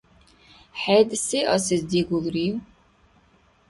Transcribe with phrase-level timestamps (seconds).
[0.81, 2.55] ХӀед се асес дигулрив?